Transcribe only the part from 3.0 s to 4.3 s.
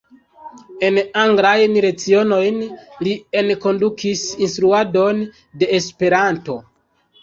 li enkondukis